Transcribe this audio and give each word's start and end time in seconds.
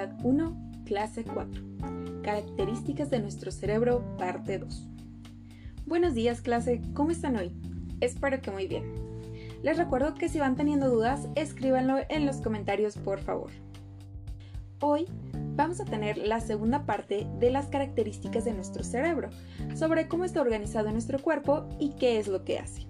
Unidad 0.00 0.18
1, 0.24 0.56
Clase 0.86 1.24
4. 1.24 1.62
Características 2.22 3.10
de 3.10 3.20
nuestro 3.20 3.50
cerebro, 3.50 4.02
parte 4.16 4.58
2. 4.58 4.88
Buenos 5.84 6.14
días 6.14 6.40
clase, 6.40 6.80
¿cómo 6.94 7.10
están 7.10 7.36
hoy? 7.36 7.52
Espero 8.00 8.40
que 8.40 8.50
muy 8.50 8.66
bien. 8.66 8.94
Les 9.62 9.76
recuerdo 9.76 10.14
que 10.14 10.30
si 10.30 10.38
van 10.38 10.56
teniendo 10.56 10.88
dudas, 10.88 11.28
escríbanlo 11.34 11.98
en 12.08 12.24
los 12.24 12.38
comentarios 12.38 12.96
por 12.96 13.20
favor. 13.20 13.50
Hoy 14.80 15.04
vamos 15.54 15.82
a 15.82 15.84
tener 15.84 16.16
la 16.16 16.40
segunda 16.40 16.86
parte 16.86 17.26
de 17.38 17.50
las 17.50 17.66
características 17.66 18.46
de 18.46 18.54
nuestro 18.54 18.82
cerebro, 18.82 19.28
sobre 19.74 20.08
cómo 20.08 20.24
está 20.24 20.40
organizado 20.40 20.90
nuestro 20.92 21.18
cuerpo 21.18 21.68
y 21.78 21.90
qué 21.90 22.18
es 22.18 22.26
lo 22.26 22.42
que 22.46 22.58
hace. 22.58 22.86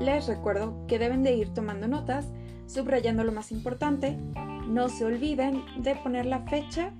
Les 0.00 0.26
recuerdo 0.26 0.86
que 0.88 0.98
deben 0.98 1.22
de 1.22 1.36
ir 1.36 1.50
tomando 1.50 1.86
notas, 1.86 2.26
subrayando 2.66 3.22
lo 3.22 3.30
más 3.30 3.52
importante, 3.52 4.18
no 4.66 4.88
se 4.88 5.04
olviden 5.04 5.64
de 5.78 5.94
poner 5.96 6.26
la 6.26 6.40
fecha 6.40 6.92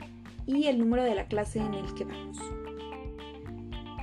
y 0.47 0.67
el 0.67 0.79
número 0.79 1.03
de 1.03 1.15
la 1.15 1.27
clase 1.27 1.59
en 1.59 1.75
el 1.75 1.93
que 1.95 2.05
vamos. 2.05 2.39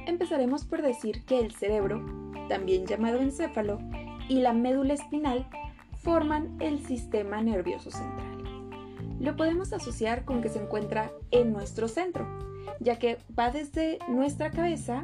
Empezaremos 0.05 0.65
por 0.65 0.81
decir 0.81 1.23
que 1.25 1.39
el 1.39 1.51
cerebro, 1.51 2.05
también 2.49 2.85
llamado 2.85 3.19
encéfalo, 3.19 3.79
y 4.27 4.39
la 4.39 4.53
médula 4.53 4.93
espinal 4.93 5.47
forman 6.01 6.57
el 6.59 6.85
sistema 6.85 7.41
nervioso 7.41 7.91
central. 7.91 8.43
Lo 9.19 9.35
podemos 9.35 9.71
asociar 9.71 10.25
con 10.25 10.41
que 10.41 10.49
se 10.49 10.61
encuentra 10.61 11.11
en 11.31 11.53
nuestro 11.53 11.87
centro, 11.87 12.27
ya 12.79 12.99
que 12.99 13.17
va 13.37 13.51
desde 13.51 13.99
nuestra 14.09 14.51
cabeza 14.51 15.03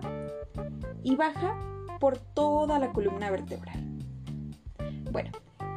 y 1.03 1.15
baja 1.15 1.57
por 1.99 2.17
toda 2.17 2.79
la 2.79 2.91
columna 2.91 3.31
vertebral. 3.31 3.79
Bueno, 5.11 5.31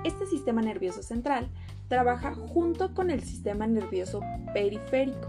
este 0.05 0.27
sistema 0.27 0.63
nervioso 0.63 1.03
central 1.03 1.49
trabaja 1.93 2.35
junto 2.35 2.95
con 2.95 3.11
el 3.11 3.23
sistema 3.23 3.67
nervioso 3.67 4.23
periférico, 4.55 5.29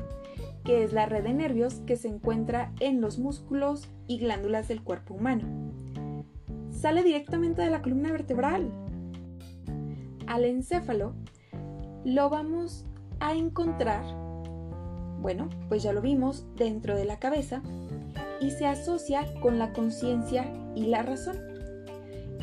que 0.64 0.86
es 0.86 0.94
la 0.94 1.06
red 1.06 1.24
de 1.24 1.34
nervios 1.34 1.82
que 1.86 1.98
se 1.98 2.08
encuentra 2.08 2.72
en 2.80 3.02
los 3.02 3.20
músculos 3.20 3.90
y 4.08 4.18
glándulas 4.18 4.70
del 4.70 4.82
cuerpo 4.82 5.14
humano. 5.14 5.46
Sale 6.72 7.04
directamente 7.04 7.64
de 7.64 7.70
la 7.70 7.82
columna 7.82 8.14
vertebral. 8.14 8.72
Al 10.26 10.46
encéfalo 10.46 11.16
lo 12.06 12.30
vamos 12.30 12.86
a 13.20 13.34
encontrar, 13.34 14.06
bueno, 15.20 15.50
pues 15.68 15.84
ya 15.84 15.92
lo 15.92 16.00
vimos, 16.00 16.46
dentro 16.56 16.96
de 16.96 17.04
la 17.04 17.20
cabeza 17.20 17.62
y 18.40 18.52
se 18.52 18.68
asocia 18.68 19.26
con 19.42 19.60
la 19.60 19.74
conciencia 19.74 20.50
y 20.76 20.86
la 20.86 21.04
razón. 21.04 21.36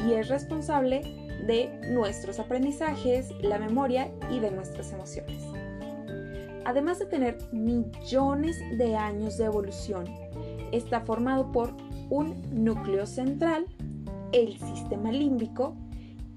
Y 0.06 0.12
es 0.12 0.28
responsable 0.28 1.19
de 1.46 1.70
nuestros 1.90 2.38
aprendizajes, 2.38 3.30
la 3.42 3.58
memoria 3.58 4.10
y 4.30 4.40
de 4.40 4.50
nuestras 4.50 4.92
emociones. 4.92 5.42
Además 6.64 6.98
de 6.98 7.06
tener 7.06 7.38
millones 7.52 8.58
de 8.76 8.96
años 8.96 9.38
de 9.38 9.46
evolución, 9.46 10.04
está 10.72 11.00
formado 11.00 11.50
por 11.52 11.74
un 12.10 12.42
núcleo 12.52 13.06
central, 13.06 13.66
el 14.32 14.58
sistema 14.58 15.10
límbico 15.10 15.76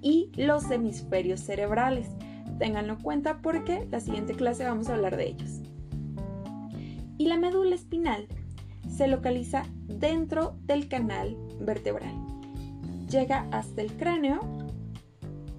y 0.01 0.31
los 0.35 0.69
hemisferios 0.71 1.41
cerebrales. 1.41 2.07
Ténganlo 2.59 2.93
en 2.93 3.01
cuenta 3.01 3.39
porque 3.41 3.87
la 3.91 3.99
siguiente 3.99 4.33
clase 4.33 4.63
vamos 4.63 4.89
a 4.89 4.95
hablar 4.95 5.17
de 5.17 5.27
ellos. 5.27 5.61
Y 7.17 7.27
la 7.27 7.37
médula 7.37 7.75
espinal 7.75 8.27
se 8.89 9.07
localiza 9.07 9.63
dentro 9.87 10.55
del 10.63 10.87
canal 10.87 11.37
vertebral. 11.59 12.13
Llega 13.09 13.47
hasta 13.51 13.81
el 13.81 13.93
cráneo 13.93 14.39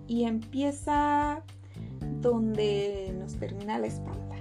y 0.06 0.24
empieza 0.24 1.42
donde 2.20 3.14
nos 3.18 3.34
termina 3.36 3.78
la 3.78 3.86
espalda. 3.86 4.36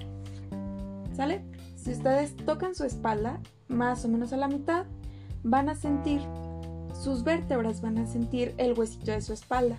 ¿Sale? 1.13 1.43
Si 1.75 1.91
ustedes 1.91 2.35
tocan 2.35 2.75
su 2.75 2.85
espalda, 2.85 3.39
más 3.67 4.05
o 4.05 4.09
menos 4.09 4.33
a 4.33 4.37
la 4.37 4.47
mitad, 4.47 4.85
van 5.43 5.69
a 5.69 5.75
sentir 5.75 6.21
sus 6.93 7.23
vértebras, 7.23 7.81
van 7.81 7.97
a 7.97 8.07
sentir 8.07 8.53
el 8.57 8.77
huesito 8.77 9.11
de 9.11 9.21
su 9.21 9.33
espalda. 9.33 9.77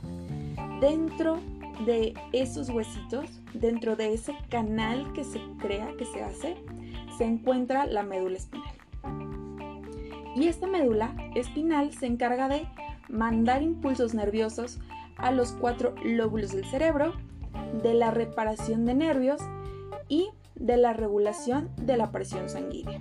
Dentro 0.80 1.38
de 1.86 2.14
esos 2.32 2.68
huesitos, 2.68 3.40
dentro 3.54 3.96
de 3.96 4.14
ese 4.14 4.34
canal 4.48 5.12
que 5.12 5.24
se 5.24 5.40
crea, 5.58 5.88
que 5.96 6.04
se 6.04 6.22
hace, 6.22 6.56
se 7.16 7.24
encuentra 7.24 7.86
la 7.86 8.02
médula 8.02 8.36
espinal. 8.36 8.74
Y 10.36 10.48
esta 10.48 10.66
médula 10.66 11.14
espinal 11.34 11.92
se 11.92 12.06
encarga 12.06 12.48
de 12.48 12.66
mandar 13.08 13.62
impulsos 13.62 14.14
nerviosos 14.14 14.78
a 15.16 15.30
los 15.30 15.52
cuatro 15.52 15.94
lóbulos 16.04 16.52
del 16.52 16.64
cerebro, 16.64 17.12
de 17.82 17.94
la 17.94 18.10
reparación 18.10 18.84
de 18.84 18.94
nervios 18.94 19.40
y 20.08 20.30
de 20.54 20.76
la 20.76 20.92
regulación 20.92 21.70
de 21.76 21.96
la 21.96 22.10
presión 22.10 22.48
sanguínea. 22.48 23.00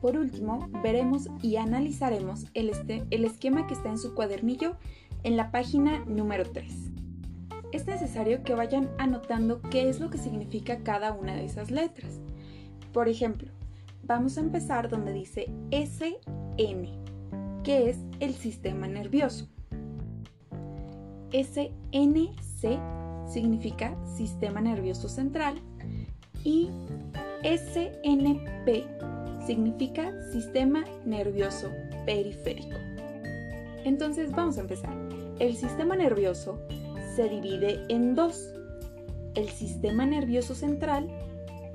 Por 0.00 0.16
último, 0.16 0.68
veremos 0.82 1.28
y 1.42 1.56
analizaremos 1.56 2.46
el, 2.54 2.70
este, 2.70 3.04
el 3.10 3.24
esquema 3.24 3.66
que 3.66 3.74
está 3.74 3.88
en 3.88 3.98
su 3.98 4.14
cuadernillo 4.14 4.76
en 5.24 5.36
la 5.36 5.50
página 5.50 6.04
número 6.06 6.44
3. 6.50 6.92
Es 7.72 7.86
necesario 7.86 8.42
que 8.44 8.54
vayan 8.54 8.88
anotando 8.98 9.60
qué 9.60 9.88
es 9.88 10.00
lo 10.00 10.08
que 10.08 10.18
significa 10.18 10.82
cada 10.82 11.12
una 11.12 11.34
de 11.34 11.44
esas 11.44 11.70
letras. 11.70 12.20
Por 12.92 13.08
ejemplo, 13.08 13.50
vamos 14.04 14.38
a 14.38 14.40
empezar 14.40 14.88
donde 14.88 15.12
dice 15.12 15.52
SN, 15.70 16.88
que 17.64 17.90
es 17.90 17.98
el 18.20 18.34
sistema 18.34 18.86
nervioso. 18.86 19.48
SNC 21.32 22.78
significa 23.26 23.96
sistema 24.16 24.60
nervioso 24.60 25.08
central 25.08 25.60
y 26.44 26.70
SNP 27.42 28.84
significa 29.46 30.12
sistema 30.32 30.84
nervioso 31.04 31.70
periférico. 32.06 32.76
Entonces 33.84 34.32
vamos 34.32 34.58
a 34.58 34.62
empezar. 34.62 34.94
El 35.38 35.56
sistema 35.56 35.96
nervioso 35.96 36.58
se 37.14 37.28
divide 37.28 37.84
en 37.88 38.14
dos, 38.14 38.52
el 39.34 39.48
sistema 39.48 40.04
nervioso 40.06 40.54
central 40.54 41.08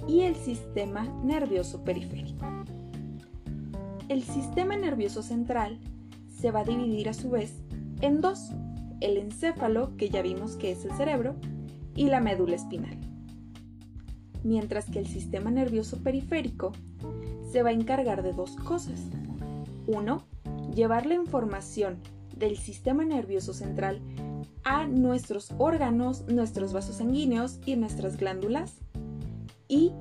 y 0.08 0.22
el 0.22 0.36
sistema 0.36 1.04
nervioso 1.24 1.84
periférico. 1.84 2.46
El 4.10 4.22
sistema 4.24 4.76
nervioso 4.76 5.24
central 5.24 5.80
se 6.30 6.52
va 6.52 6.62
a 6.62 6.66
dividir 6.66 7.10
a 7.10 7.14
su 7.14 7.30
vez 7.30 7.62
en 8.02 8.22
dos, 8.22 8.52
el 9.04 9.18
encéfalo, 9.18 9.96
que 9.98 10.10
ya 10.10 10.22
vimos 10.22 10.56
que 10.56 10.72
es 10.72 10.86
el 10.86 10.92
cerebro, 10.94 11.36
y 11.96 12.08
la 12.08 12.20
médula 12.20 12.56
espinal 12.56 12.98
mientras 14.44 14.86
que 14.86 15.00
el 15.00 15.08
sistema 15.08 15.52
nervioso 15.52 16.04
periférico 16.04 16.74
se 17.52 17.64
va 17.64 17.70
a 17.70 17.74
encargar 17.74 18.24
de 18.24 18.34
dos 18.34 18.56
cosas. 18.56 19.00
Uno, 19.88 20.24
llevar 20.74 21.06
la 21.06 21.16
información 21.16 21.98
del 22.36 22.58
sistema 22.58 23.06
nervioso 23.06 23.54
central 23.54 24.02
a 24.64 24.86
nuestros 24.86 25.54
órganos, 25.58 26.26
nuestros 26.28 26.74
vasos 26.74 26.98
sanguíneos 26.98 27.60
y 27.66 27.76
nuestras 27.76 28.18
glándulas. 28.18 28.80
Y 29.68 29.92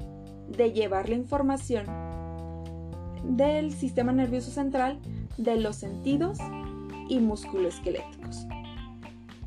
de 0.48 0.72
llevar 0.72 1.08
la 1.08 1.14
información 1.14 1.86
del 3.24 3.72
sistema 3.72 4.12
nervioso 4.12 4.50
central 4.50 4.98
de 5.38 5.56
los 5.56 5.76
sentidos 5.76 6.38
y 7.08 7.20
musculoesqueléticos. 7.20 8.46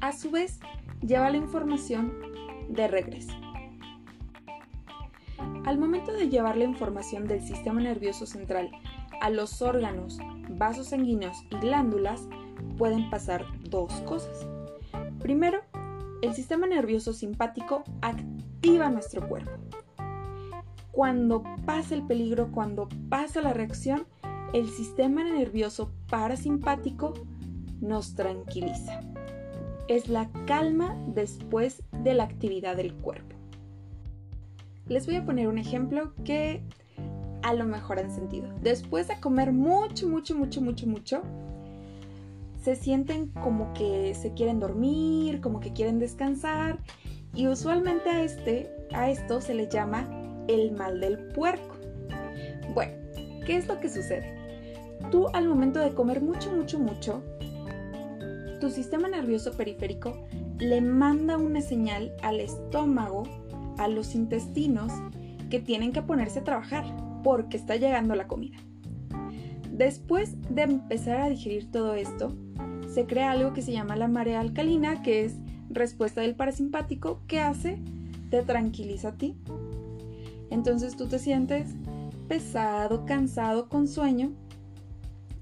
A 0.05 0.11
su 0.11 0.29
vez, 0.29 0.59
lleva 1.01 1.31
la 1.31 1.37
información 1.37 2.13
de 2.69 2.87
regreso. 2.87 3.33
Al 5.65 5.79
momento 5.79 6.13
de 6.13 6.29
llevar 6.29 6.57
la 6.57 6.65
información 6.65 7.27
del 7.27 7.41
sistema 7.41 7.81
nervioso 7.81 8.27
central 8.27 8.69
a 9.19 9.31
los 9.31 9.63
órganos, 9.63 10.19
vasos 10.47 10.89
sanguíneos 10.89 11.35
y 11.49 11.55
glándulas, 11.57 12.27
pueden 12.77 13.09
pasar 13.09 13.47
dos 13.67 13.91
cosas. 14.01 14.45
Primero, 15.23 15.61
el 16.21 16.35
sistema 16.35 16.67
nervioso 16.67 17.11
simpático 17.11 17.83
activa 18.03 18.91
nuestro 18.91 19.27
cuerpo. 19.27 19.53
Cuando 20.91 21.41
pasa 21.65 21.95
el 21.95 22.05
peligro, 22.05 22.51
cuando 22.51 22.89
pasa 23.09 23.41
la 23.41 23.53
reacción, 23.53 24.05
el 24.53 24.69
sistema 24.69 25.23
nervioso 25.23 25.91
parasimpático 26.11 27.15
nos 27.81 28.13
tranquiliza. 28.13 29.01
Es 29.87 30.09
la 30.09 30.29
calma 30.47 30.97
después 31.07 31.83
de 32.03 32.13
la 32.13 32.23
actividad 32.23 32.75
del 32.75 32.93
cuerpo. 32.93 33.35
Les 34.87 35.05
voy 35.05 35.15
a 35.15 35.25
poner 35.25 35.47
un 35.47 35.57
ejemplo 35.57 36.13
que 36.23 36.63
a 37.43 37.53
lo 37.53 37.65
mejor 37.65 37.99
han 37.99 38.09
sentido. 38.09 38.49
Después 38.61 39.07
de 39.07 39.19
comer 39.19 39.51
mucho, 39.51 40.07
mucho, 40.07 40.35
mucho, 40.35 40.61
mucho, 40.61 40.87
mucho, 40.87 41.21
se 42.63 42.75
sienten 42.75 43.27
como 43.27 43.71
que 43.73 44.15
se 44.15 44.33
quieren 44.33 44.59
dormir, 44.59 45.39
como 45.41 45.59
que 45.59 45.71
quieren 45.71 45.99
descansar 45.99 46.79
y 47.35 47.47
usualmente 47.47 48.09
a 48.09 48.23
este 48.23 48.71
a 48.91 49.11
esto 49.11 49.41
se 49.41 49.53
le 49.53 49.67
llama 49.67 50.09
el 50.47 50.71
mal 50.71 50.99
del 50.99 51.19
puerco. 51.27 51.75
Bueno, 52.73 52.93
¿qué 53.45 53.57
es 53.57 53.67
lo 53.67 53.79
que 53.79 53.89
sucede? 53.89 54.33
Tú 55.11 55.27
al 55.33 55.47
momento 55.47 55.79
de 55.79 55.93
comer 55.93 56.21
mucho, 56.21 56.51
mucho, 56.51 56.79
mucho, 56.79 57.21
tu 58.65 58.71
sistema 58.71 59.07
nervioso 59.07 59.51
periférico 59.51 60.17
le 60.57 60.81
manda 60.81 61.37
una 61.37 61.61
señal 61.61 62.15
al 62.23 62.39
estómago 62.39 63.21
a 63.77 63.87
los 63.87 64.15
intestinos 64.15 64.91
que 65.51 65.59
tienen 65.59 65.91
que 65.91 66.01
ponerse 66.01 66.39
a 66.39 66.43
trabajar 66.43 66.83
porque 67.23 67.57
está 67.57 67.75
llegando 67.75 68.15
la 68.15 68.25
comida. 68.25 68.57
Después 69.71 70.33
de 70.49 70.63
empezar 70.63 71.21
a 71.21 71.29
digerir 71.29 71.69
todo 71.69 71.93
esto, 71.93 72.35
se 72.91 73.05
crea 73.05 73.33
algo 73.33 73.53
que 73.53 73.61
se 73.61 73.71
llama 73.71 73.97
la 73.97 74.07
marea 74.07 74.39
alcalina, 74.39 75.03
que 75.03 75.25
es 75.25 75.35
respuesta 75.69 76.21
del 76.21 76.33
parasimpático, 76.33 77.21
que 77.27 77.41
hace, 77.41 77.77
te 78.31 78.41
tranquiliza 78.41 79.09
a 79.09 79.15
ti. 79.15 79.37
Entonces 80.49 80.97
tú 80.97 81.07
te 81.07 81.19
sientes 81.19 81.69
pesado, 82.27 83.05
cansado, 83.05 83.69
con 83.69 83.87
sueño, 83.87 84.31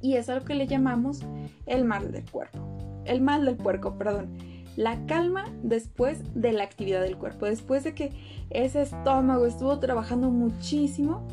y 0.01 0.15
es 0.15 0.27
a 0.27 0.35
lo 0.35 0.43
que 0.43 0.55
le 0.55 0.67
llamamos 0.67 1.21
el 1.65 1.85
mal 1.85 2.11
del 2.11 2.29
cuerpo. 2.29 2.72
El 3.05 3.21
mal 3.21 3.45
del 3.45 3.55
puerco, 3.55 3.97
perdón. 3.97 4.37
La 4.75 5.05
calma 5.05 5.45
después 5.61 6.21
de 6.33 6.51
la 6.51 6.63
actividad 6.63 7.01
del 7.01 7.17
cuerpo, 7.17 7.45
después 7.45 7.83
de 7.83 7.93
que 7.93 8.11
ese 8.49 8.81
estómago 8.81 9.45
estuvo 9.45 9.77
trabajando 9.79 10.31
muchísimo, 10.31 11.27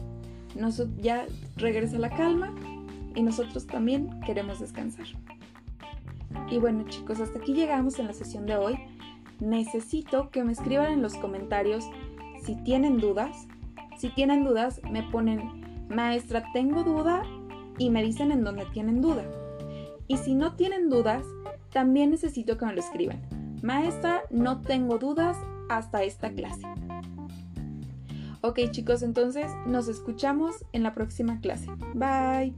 ya 0.99 1.27
regresa 1.57 1.99
la 1.99 2.11
calma 2.11 2.55
y 3.15 3.23
nosotros 3.23 3.67
también 3.67 4.21
queremos 4.27 4.61
descansar. 4.61 5.07
Y 6.51 6.59
bueno 6.59 6.85
chicos, 6.89 7.21
hasta 7.21 7.39
aquí 7.39 7.55
llegamos 7.55 7.99
en 7.99 8.07
la 8.07 8.13
sesión 8.13 8.47
de 8.47 8.57
hoy. 8.57 8.79
Necesito 9.41 10.31
que 10.31 10.45
me 10.45 10.53
escriban 10.53 10.93
en 10.93 11.03
los 11.03 11.15
comentarios 11.15 11.85
si 12.45 12.57
tienen 12.57 12.99
dudas. 12.99 13.47
Si 13.99 14.09
tienen 14.11 14.45
dudas, 14.45 14.81
me 14.91 15.03
ponen, 15.03 15.87
maestra, 15.89 16.45
tengo 16.53 16.83
duda 16.83 17.23
y 17.79 17.91
me 17.91 18.03
dicen 18.03 18.33
en 18.33 18.45
dónde 18.45 18.67
tienen 18.73 19.01
duda. 19.01 19.25
Y 20.09 20.17
si 20.17 20.35
no 20.35 20.55
tienen 20.55 20.89
dudas, 20.89 21.25
también 21.73 22.11
necesito 22.11 22.57
que 22.57 22.67
me 22.67 22.75
lo 22.75 22.81
escriban. 22.81 23.21
Maestra, 23.63 24.23
no 24.31 24.61
tengo 24.61 24.99
dudas 24.99 25.37
hasta 25.69 26.03
esta 26.03 26.31
clase. 26.33 26.67
Ok 28.43 28.59
chicos, 28.71 29.03
entonces 29.03 29.51
nos 29.67 29.89
escuchamos 29.89 30.65
en 30.73 30.83
la 30.83 30.95
próxima 30.95 31.41
clase. 31.41 31.67
Bye. 31.95 32.55